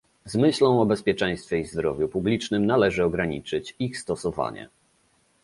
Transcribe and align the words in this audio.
Z 0.25 0.35
myślą 0.35 0.81
o 0.81 0.85
bezpieczeństwie 0.85 1.59
i 1.59 1.65
zdrowiu 1.65 2.07
publicznym 2.07 2.65
należy 2.65 3.03
ograniczyć 3.03 3.75
ich 3.79 3.99
stosowanie 3.99 4.69